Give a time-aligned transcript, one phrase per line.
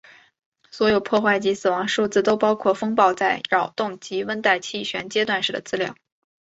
[0.71, 5.93] 所有破坏及死亡数字都包括风暴在扰动及温带气旋阶段时的资料。